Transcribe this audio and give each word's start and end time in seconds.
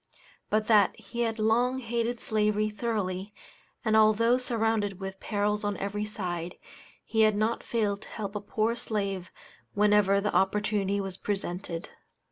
But 0.49 0.65
that 0.65 0.99
he 0.99 1.19
had 1.21 1.37
long 1.37 1.77
hated 1.77 2.19
slavery 2.19 2.71
thoroughly, 2.71 3.35
and 3.85 3.95
although 3.95 4.39
surrounded 4.39 4.99
with 4.99 5.19
perils 5.19 5.63
on 5.63 5.77
every 5.77 6.05
side, 6.05 6.57
he 7.05 7.21
had 7.21 7.35
not 7.37 7.61
failed 7.63 8.01
to 8.01 8.09
help 8.09 8.33
a 8.33 8.41
poor 8.41 8.75
slave 8.75 9.31
whenever 9.75 10.19
the 10.19 10.33
opportunity 10.35 10.99
was 10.99 11.17
presented. 11.17 11.89